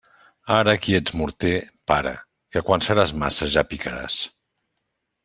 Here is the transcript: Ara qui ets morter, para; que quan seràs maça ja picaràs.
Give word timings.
Ara 0.53 0.73
qui 0.85 0.95
ets 0.99 1.13
morter, 1.19 1.51
para; 1.91 2.13
que 2.55 2.63
quan 2.71 2.85
seràs 2.87 3.13
maça 3.25 3.49
ja 3.57 3.65
picaràs. 3.75 4.17